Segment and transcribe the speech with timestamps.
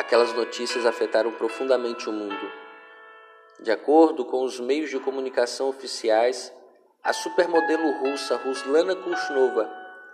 [0.00, 2.50] Aquelas notícias afetaram profundamente o mundo.
[3.60, 6.50] De acordo com os meios de comunicação oficiais,
[7.04, 9.70] a supermodelo russa Ruslana Kushnova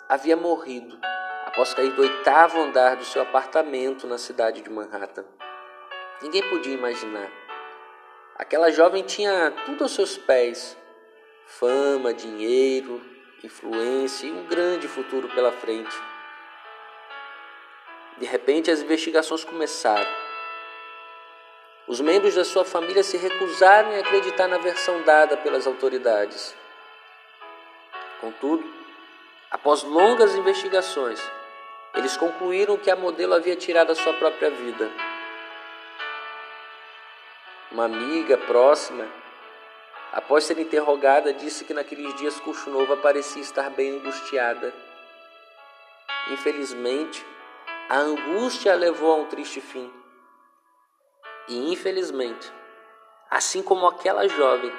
[0.08, 0.98] havia morrido
[1.44, 5.24] após cair do oitavo andar do seu apartamento na cidade de Manhattan.
[6.20, 7.30] Ninguém podia imaginar.
[8.34, 10.76] Aquela jovem tinha tudo aos seus pés:
[11.46, 13.00] fama, dinheiro,
[13.44, 15.96] influência e um grande futuro pela frente.
[18.18, 20.10] De repente, as investigações começaram.
[21.86, 26.54] Os membros da sua família se recusaram a acreditar na versão dada pelas autoridades.
[28.20, 28.64] Contudo,
[29.50, 31.20] após longas investigações,
[31.94, 34.90] eles concluíram que a modelo havia tirado a sua própria vida.
[37.70, 39.06] Uma amiga próxima,
[40.12, 44.74] após ser interrogada, disse que naqueles dias Kuchnova parecia estar bem angustiada.
[46.30, 47.24] Infelizmente,
[47.88, 49.92] a angústia a levou a um triste fim.
[51.46, 52.52] E infelizmente,
[53.30, 54.72] assim como aquela jovem,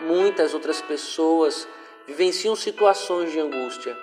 [0.00, 1.68] muitas outras pessoas
[2.04, 3.96] vivenciam situações de angústia.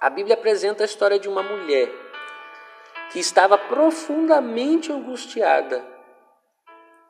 [0.00, 1.92] A Bíblia apresenta a história de uma mulher
[3.10, 5.86] que estava profundamente angustiada,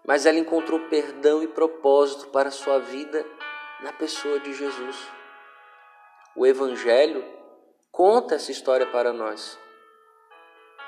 [0.04, 3.24] mas ela encontrou perdão e propósito para sua vida
[3.80, 5.08] na pessoa de Jesus.
[6.34, 7.41] O Evangelho
[7.92, 9.58] conta essa história para nós.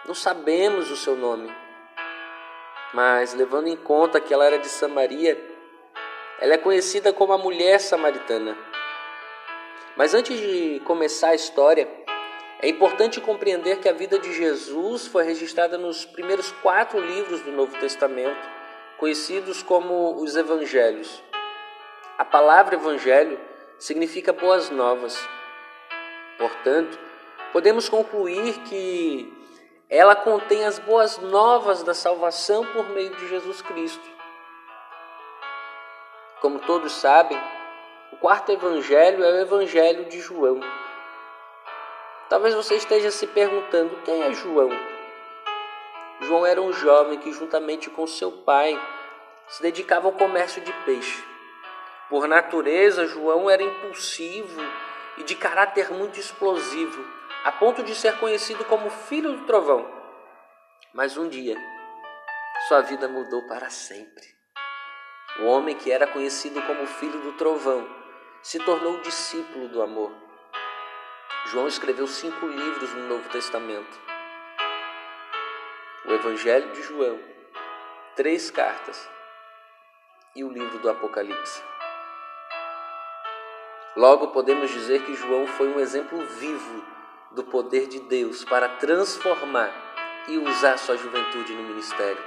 [0.06, 1.54] Não sabemos o seu nome,
[2.94, 5.38] mas levando em conta que ela era de Samaria,
[6.40, 8.56] ela é conhecida como a mulher samaritana.
[9.96, 11.86] Mas antes de começar a história,
[12.60, 17.52] é importante compreender que a vida de Jesus foi registrada nos primeiros quatro livros do
[17.52, 18.48] Novo Testamento,
[18.96, 21.22] conhecidos como os Evangelhos.
[22.16, 23.38] A palavra Evangelho
[23.78, 25.28] significa boas novas.
[26.38, 26.98] Portanto,
[27.52, 29.32] podemos concluir que
[29.88, 34.08] ela contém as boas novas da salvação por meio de Jesus Cristo.
[36.40, 37.40] Como todos sabem,
[38.12, 40.60] o quarto evangelho é o evangelho de João.
[42.28, 44.70] Talvez você esteja se perguntando: quem é João?
[46.20, 48.80] João era um jovem que, juntamente com seu pai,
[49.48, 51.22] se dedicava ao comércio de peixe.
[52.08, 54.60] Por natureza, João era impulsivo
[55.16, 57.04] e de caráter muito explosivo,
[57.44, 59.86] a ponto de ser conhecido como filho do trovão.
[60.92, 61.56] Mas um dia,
[62.68, 64.34] sua vida mudou para sempre.
[65.40, 67.86] O homem que era conhecido como filho do trovão
[68.42, 70.12] se tornou discípulo do amor.
[71.46, 74.00] João escreveu cinco livros no Novo Testamento:
[76.06, 77.18] o Evangelho de João,
[78.14, 79.10] três cartas
[80.36, 81.73] e o livro do Apocalipse.
[83.96, 86.84] Logo podemos dizer que João foi um exemplo vivo
[87.30, 89.72] do poder de Deus para transformar
[90.26, 92.22] e usar sua juventude no ministério.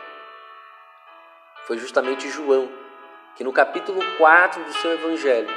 [1.65, 2.71] Foi justamente João
[3.35, 5.53] que no capítulo 4 do seu evangelho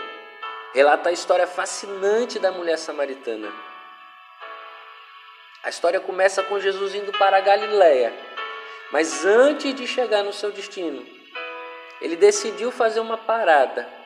[0.74, 3.52] relata a história fascinante da mulher samaritana.
[5.62, 8.12] A história começa com Jesus indo para a Galiléia,
[8.90, 11.06] mas antes de chegar no seu destino,
[12.00, 13.99] ele decidiu fazer uma parada.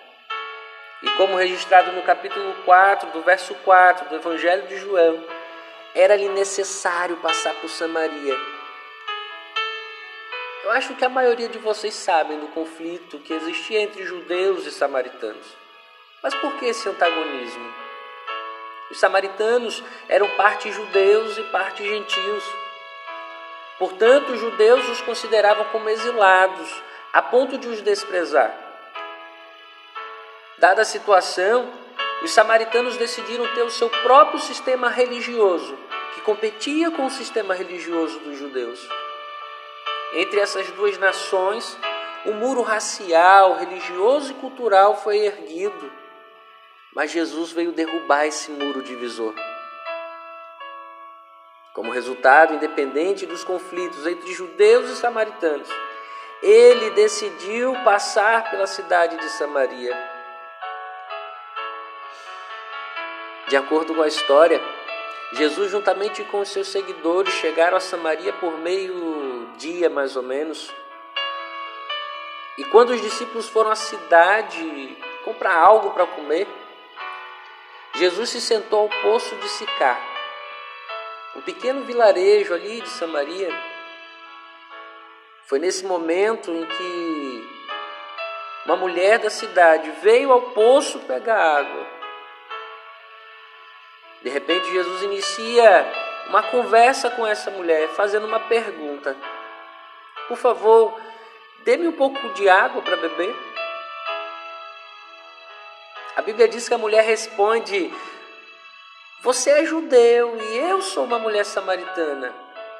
[1.04, 5.22] E como registrado no capítulo 4, do verso 4 do Evangelho de João,
[5.94, 8.34] era-lhe necessário passar por Samaria.
[10.64, 14.70] Eu acho que a maioria de vocês sabem do conflito que existia entre judeus e
[14.70, 15.46] samaritanos.
[16.22, 17.74] Mas por que esse antagonismo?
[18.90, 22.44] Os samaritanos eram parte judeus e parte gentios.
[23.78, 26.82] Portanto, os judeus os consideravam como exilados,
[27.12, 28.63] a ponto de os desprezar.
[30.58, 31.68] Dada a situação,
[32.22, 35.76] os samaritanos decidiram ter o seu próprio sistema religioso,
[36.14, 38.80] que competia com o sistema religioso dos judeus.
[40.14, 41.76] Entre essas duas nações,
[42.24, 45.92] o um muro racial, religioso e cultural foi erguido,
[46.94, 49.34] mas Jesus veio derrubar esse muro divisor.
[51.74, 55.68] Como resultado, independente dos conflitos entre judeus e samaritanos,
[56.40, 60.13] ele decidiu passar pela cidade de Samaria.
[63.54, 64.60] De acordo com a história,
[65.34, 70.74] Jesus, juntamente com os seus seguidores, chegaram a Samaria por meio dia mais ou menos.
[72.58, 76.48] E quando os discípulos foram à cidade comprar algo para comer,
[77.94, 80.02] Jesus se sentou ao poço de Sicar,
[81.36, 83.50] um pequeno vilarejo ali de Samaria.
[85.46, 87.48] Foi nesse momento em que
[88.66, 92.03] uma mulher da cidade veio ao poço pegar água.
[94.24, 95.86] De repente, Jesus inicia
[96.28, 99.14] uma conversa com essa mulher, fazendo uma pergunta:
[100.26, 100.98] Por favor,
[101.62, 103.36] dê-me um pouco de água para beber.
[106.16, 107.92] A Bíblia diz que a mulher responde:
[109.20, 112.34] Você é judeu e eu sou uma mulher samaritana.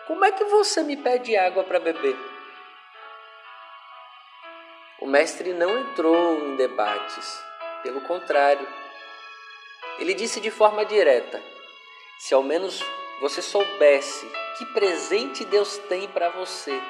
[0.06, 2.17] Como é que você me pede água para beber?
[4.99, 7.44] O mestre não entrou em debates,
[7.82, 8.67] pelo contrário,
[9.99, 11.43] ele disse de forma direta:
[12.19, 12.82] Se ao menos
[13.20, 14.26] você soubesse
[14.58, 16.81] que presente Deus tem para você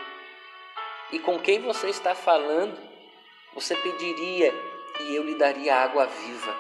[1.13, 2.77] e com quem você está falando,
[3.55, 4.53] você pediria
[5.01, 6.55] e eu lhe daria água viva.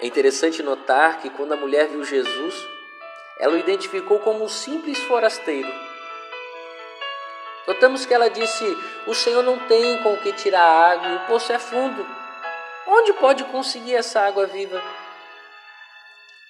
[0.00, 2.66] É interessante notar que quando a mulher viu Jesus,
[3.38, 5.72] ela o identificou como um simples forasteiro.
[7.66, 8.64] Notamos que ela disse:
[9.06, 12.23] O Senhor não tem com que tirar água o poço é fundo.
[12.86, 14.82] Onde pode conseguir essa água viva?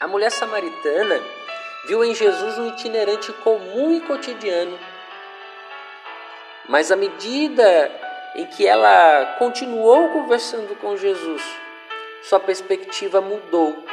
[0.00, 1.22] A mulher samaritana
[1.86, 4.76] viu em Jesus um itinerante comum e cotidiano.
[6.68, 7.90] Mas à medida
[8.34, 11.42] em que ela continuou conversando com Jesus,
[12.22, 13.84] sua perspectiva mudou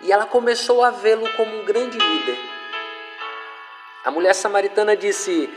[0.00, 2.38] e ela começou a vê-lo como um grande líder.
[4.02, 5.50] A mulher samaritana disse: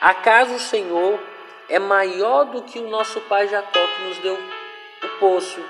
[0.00, 1.20] Acaso o Senhor
[1.68, 4.57] é maior do que o nosso pai Jacó que nos deu
[5.18, 5.62] poço,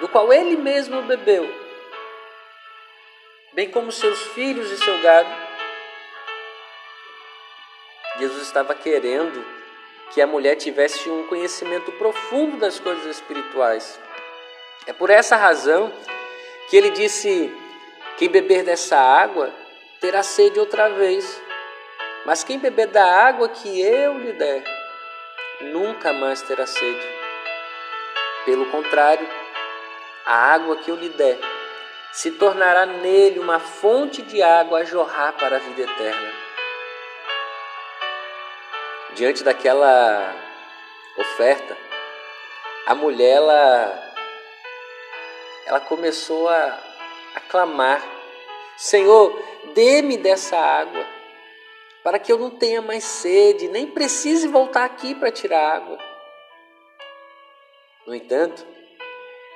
[0.00, 1.66] do qual ele mesmo bebeu?
[3.56, 5.30] bem como seus filhos e seu gado.
[8.18, 9.42] Jesus estava querendo
[10.12, 13.98] que a mulher tivesse um conhecimento profundo das coisas espirituais.
[14.86, 15.90] É por essa razão
[16.68, 17.50] que ele disse:
[18.18, 19.50] Quem beber dessa água
[20.02, 21.42] terá sede outra vez,
[22.26, 24.64] mas quem beber da água que eu lhe der,
[25.62, 27.15] nunca mais terá sede.
[28.46, 29.28] Pelo contrário,
[30.24, 31.36] a água que eu lhe der
[32.12, 36.32] se tornará nele uma fonte de água a jorrar para a vida eterna.
[39.14, 40.32] Diante daquela
[41.18, 41.76] oferta,
[42.86, 44.12] a mulher ela,
[45.66, 46.78] ela começou a,
[47.34, 48.00] a clamar:
[48.76, 49.42] Senhor,
[49.74, 51.04] dê-me dessa água,
[52.04, 56.05] para que eu não tenha mais sede, nem precise voltar aqui para tirar água.
[58.06, 58.64] No entanto,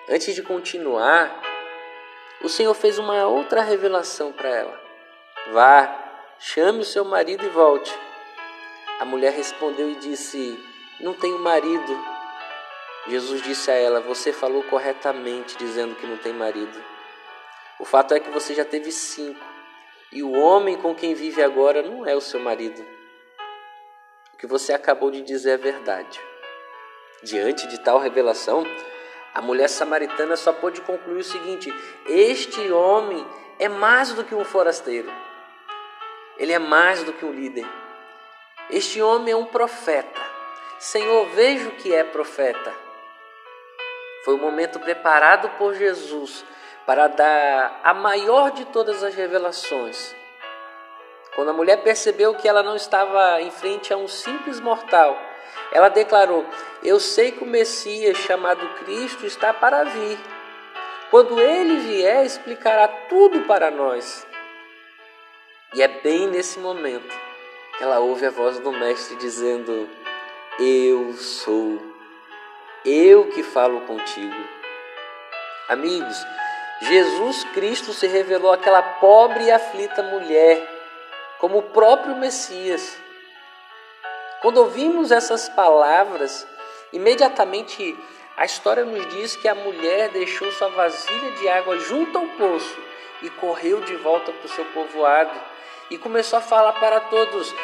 [0.08, 1.41] antes de continuar,
[2.43, 4.81] o Senhor fez uma outra revelação para ela.
[5.52, 7.97] Vá, chame o seu marido e volte.
[8.99, 10.58] A mulher respondeu e disse:
[10.99, 11.97] Não tenho marido.
[13.06, 16.85] Jesus disse a ela: Você falou corretamente dizendo que não tem marido.
[17.79, 19.47] O fato é que você já teve cinco,
[20.11, 22.85] e o homem com quem vive agora não é o seu marido.
[24.35, 26.30] O que você acabou de dizer é verdade.
[27.23, 28.65] Diante de tal revelação,
[29.35, 31.73] a mulher samaritana só pôde concluir o seguinte:
[32.07, 33.27] este homem
[33.59, 35.13] é mais do que um forasteiro,
[36.39, 37.67] ele é mais do que um líder.
[38.71, 40.21] Este homem é um profeta.
[40.79, 42.73] Senhor, vejo que é profeta.
[44.25, 46.45] Foi o momento preparado por Jesus
[46.87, 50.15] para dar a maior de todas as revelações.
[51.35, 55.17] Quando a mulher percebeu que ela não estava em frente a um simples mortal,
[55.73, 56.45] ela declarou:
[56.83, 60.19] Eu sei que o Messias, chamado Cristo, está para vir.
[61.11, 64.27] Quando ele vier, explicará tudo para nós.
[65.75, 67.17] E é bem nesse momento
[67.77, 69.89] que ela ouve a voz do Mestre dizendo:
[70.59, 71.81] Eu sou,
[72.85, 74.61] eu que falo contigo.
[75.69, 76.17] Amigos,
[76.83, 80.67] Jesus Cristo se revelou àquela pobre e aflita mulher
[81.39, 82.99] como o próprio Messias.
[84.40, 86.47] Quando ouvimos essas palavras,
[86.94, 87.94] imediatamente
[88.38, 92.78] a história nos diz que a mulher deixou sua vasilha de água junto ao poço
[93.20, 95.38] e correu de volta para o seu povoado
[95.90, 97.54] e começou a falar para todos: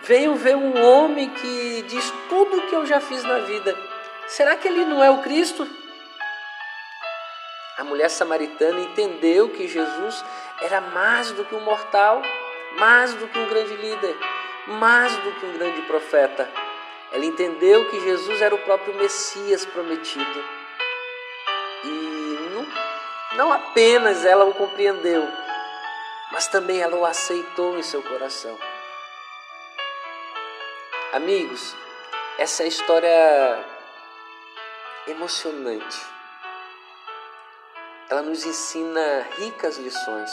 [0.00, 3.78] Venham ver um homem que diz tudo o que eu já fiz na vida.
[4.26, 5.68] Será que ele não é o Cristo?
[7.78, 10.24] A mulher samaritana entendeu que Jesus
[10.62, 12.22] era mais do que um mortal,
[12.76, 14.16] mais do que um grande líder
[14.66, 16.50] mais do que um grande profeta.
[17.12, 20.44] Ela entendeu que Jesus era o próprio Messias prometido.
[21.84, 22.66] E não,
[23.36, 25.26] não apenas ela o compreendeu,
[26.32, 28.58] mas também ela o aceitou em seu coração.
[31.12, 31.74] Amigos,
[32.38, 33.64] essa é história
[35.06, 35.98] emocionante.
[38.10, 40.30] Ela nos ensina ricas lições.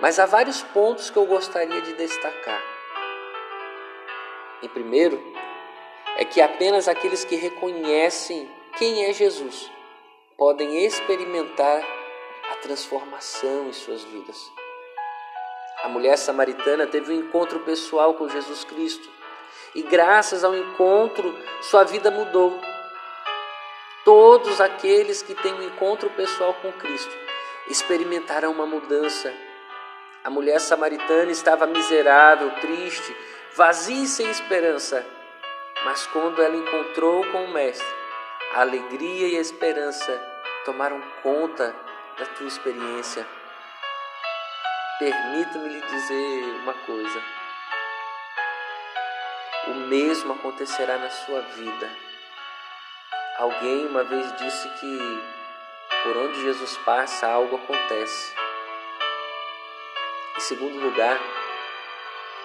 [0.00, 2.62] Mas há vários pontos que eu gostaria de destacar.
[4.62, 5.22] Em primeiro,
[6.16, 9.70] é que apenas aqueles que reconhecem quem é Jesus
[10.36, 11.82] podem experimentar
[12.50, 14.50] a transformação em suas vidas.
[15.82, 19.08] A mulher samaritana teve um encontro pessoal com Jesus Cristo
[19.74, 22.58] e, graças ao encontro, sua vida mudou.
[24.04, 27.14] Todos aqueles que têm um encontro pessoal com Cristo
[27.68, 29.45] experimentaram uma mudança.
[30.26, 33.16] A mulher samaritana estava miserável, triste,
[33.54, 35.06] vazia e sem esperança.
[35.84, 37.86] Mas quando ela encontrou com o Mestre,
[38.52, 40.20] a alegria e a esperança
[40.64, 41.72] tomaram conta
[42.18, 43.24] da tua experiência.
[44.98, 47.22] Permita-me lhe dizer uma coisa:
[49.68, 51.88] o mesmo acontecerá na sua vida.
[53.38, 54.98] Alguém uma vez disse que
[56.02, 58.45] por onde Jesus passa, algo acontece.
[60.36, 61.18] Em segundo lugar,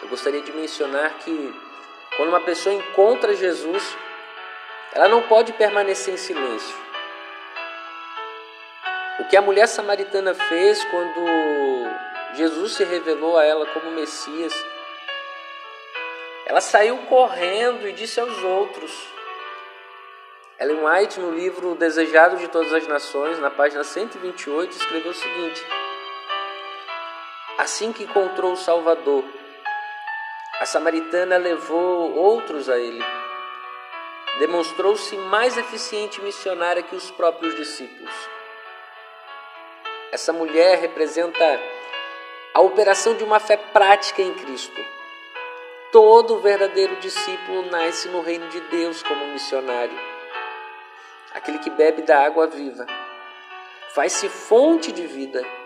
[0.02, 1.54] eu gostaria de mencionar que
[2.16, 3.98] quando uma pessoa encontra Jesus,
[4.94, 6.76] ela não pode permanecer em silêncio.
[9.20, 11.22] O que a mulher samaritana fez quando
[12.34, 14.54] Jesus se revelou a ela como Messias,
[16.46, 18.92] ela saiu correndo e disse aos outros.
[20.58, 25.66] Ellen White, no livro Desejado de Todas as Nações, na página 128, escreveu o seguinte:
[27.62, 29.24] Assim que encontrou o Salvador,
[30.60, 33.06] a samaritana levou outros a ele.
[34.40, 38.12] Demonstrou-se mais eficiente missionária que os próprios discípulos.
[40.12, 41.46] Essa mulher representa
[42.52, 44.84] a operação de uma fé prática em Cristo.
[45.92, 50.00] Todo verdadeiro discípulo nasce no reino de Deus como missionário.
[51.36, 52.88] Aquele que bebe da água viva
[53.94, 55.61] faz-se fonte de vida.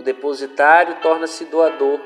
[0.00, 2.00] O depositário torna-se doador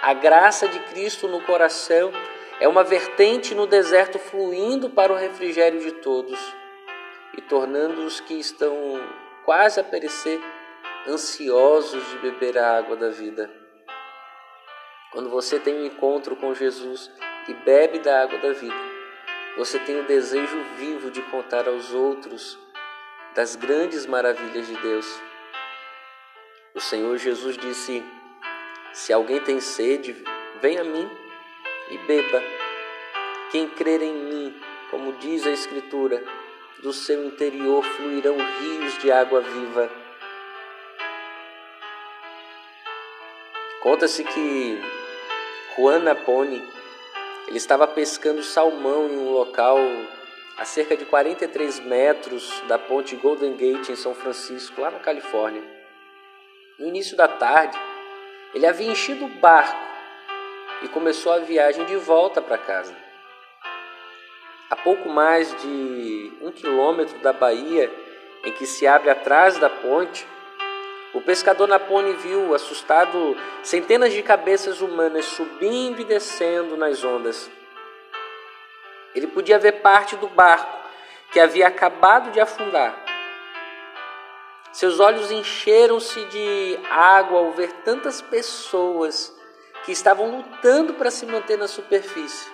[0.00, 2.12] a graça de Cristo no coração
[2.60, 6.38] é uma vertente no deserto fluindo para o refrigério de todos
[7.36, 8.72] e tornando os que estão
[9.44, 10.40] quase a perecer
[11.08, 13.50] ansiosos de beber a água da vida.
[15.10, 17.10] Quando você tem um encontro com Jesus
[17.48, 18.74] e bebe da água da vida,
[19.56, 22.56] você tem o desejo vivo de contar aos outros
[23.34, 25.31] das grandes maravilhas de Deus.
[26.74, 28.02] O Senhor Jesus disse:
[28.92, 30.16] se alguém tem sede,
[30.60, 31.10] venha a mim
[31.90, 32.42] e beba.
[33.50, 34.60] Quem crer em mim,
[34.90, 36.24] como diz a Escritura,
[36.82, 39.90] do seu interior fluirão rios de água viva.
[43.82, 44.80] Conta-se que
[45.76, 46.62] Juan Naponi
[47.48, 49.76] ele estava pescando salmão em um local
[50.56, 55.81] a cerca de 43 metros da ponte Golden Gate em São Francisco, lá na Califórnia.
[56.82, 57.78] No início da tarde,
[58.52, 59.78] ele havia enchido o barco
[60.82, 62.92] e começou a viagem de volta para casa.
[64.68, 67.88] A pouco mais de um quilômetro da baía,
[68.44, 70.26] em que se abre atrás da ponte,
[71.14, 77.48] o pescador Napone viu, assustado, centenas de cabeças humanas subindo e descendo nas ondas.
[79.14, 80.80] Ele podia ver parte do barco
[81.30, 83.11] que havia acabado de afundar
[84.72, 89.34] seus olhos encheram-se de água ao ver tantas pessoas
[89.84, 92.50] que estavam lutando para se manter na superfície.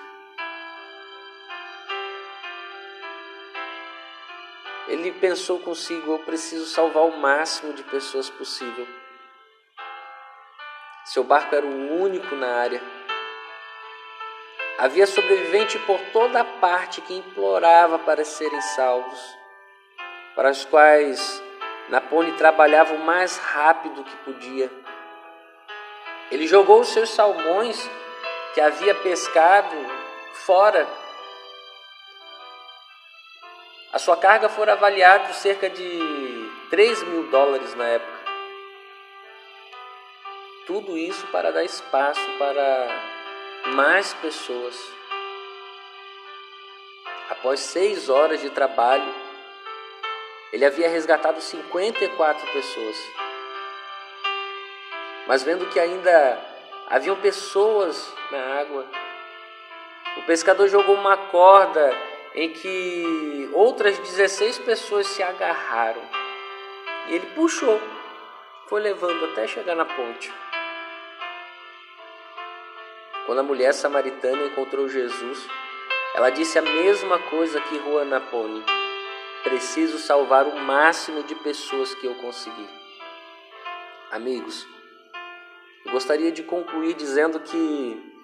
[4.88, 8.86] Ele pensou consigo: eu preciso salvar o máximo de pessoas possível.
[11.04, 12.82] Seu barco era o único na área.
[14.76, 19.20] Havia sobrevivente por toda parte que implorava para serem salvos,
[20.34, 21.47] para os quais
[21.88, 24.70] Napone trabalhava o mais rápido que podia.
[26.30, 27.90] Ele jogou os seus salmões
[28.52, 29.74] que havia pescado
[30.44, 30.86] fora.
[33.92, 38.18] A sua carga foi avaliada cerca de 3 mil dólares na época.
[40.66, 42.88] Tudo isso para dar espaço para
[43.68, 44.78] mais pessoas.
[47.30, 49.27] Após seis horas de trabalho,
[50.52, 52.96] ele havia resgatado 54 pessoas.
[55.26, 56.40] Mas vendo que ainda
[56.88, 58.86] haviam pessoas na água,
[60.16, 61.94] o pescador jogou uma corda
[62.34, 66.02] em que outras 16 pessoas se agarraram.
[67.08, 67.80] E ele puxou,
[68.68, 70.32] foi levando até chegar na ponte.
[73.26, 75.46] Quando a mulher samaritana encontrou Jesus,
[76.14, 78.64] ela disse a mesma coisa que Juan Napone.
[79.58, 82.70] Preciso salvar o máximo de pessoas que eu conseguir.
[84.08, 84.64] Amigos,
[85.84, 88.14] eu gostaria de concluir dizendo que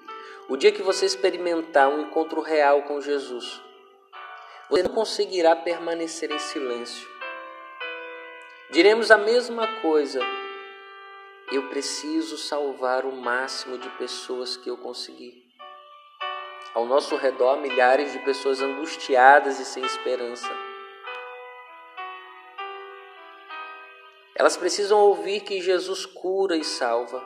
[0.48, 3.60] o dia que você experimentar um encontro real com Jesus,
[4.70, 7.04] você não conseguirá permanecer em silêncio.
[8.70, 10.20] Diremos a mesma coisa.
[11.50, 15.34] Eu preciso salvar o máximo de pessoas que eu conseguir.
[16.72, 20.73] Ao nosso redor, milhares de pessoas angustiadas e sem esperança.
[24.36, 27.24] Elas precisam ouvir que Jesus cura e salva.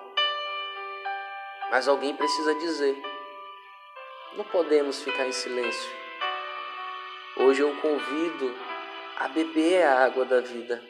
[1.71, 3.01] Mas alguém precisa dizer:
[4.37, 5.91] não podemos ficar em silêncio.
[7.39, 8.55] Hoje eu convido
[9.17, 10.85] a beber a água da vida,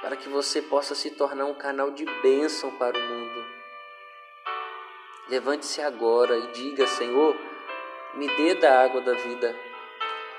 [0.00, 3.46] para que você possa se tornar um canal de bênção para o mundo.
[5.28, 7.36] Levante-se agora e diga: Senhor,
[8.14, 9.54] me dê da água da vida,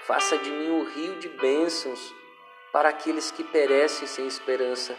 [0.01, 2.13] faça de mim um rio de bênçãos
[2.71, 4.97] para aqueles que perecem sem esperança.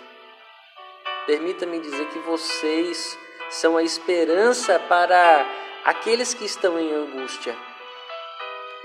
[1.27, 3.19] Permita-me dizer que vocês
[3.51, 5.47] são a esperança para
[5.85, 7.57] aqueles que estão em angústia.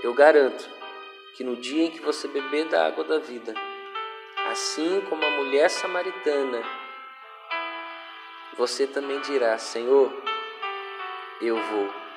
[0.02, 0.68] Eu garanto
[1.36, 3.54] que no dia em que você beber da água da vida,
[4.50, 6.62] assim como a mulher samaritana,
[8.56, 10.12] você também dirá: Senhor,
[11.40, 12.07] eu vou.